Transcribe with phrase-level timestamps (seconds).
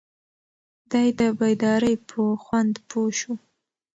[0.91, 3.33] دی د بیدارۍ په خوند پوه شو.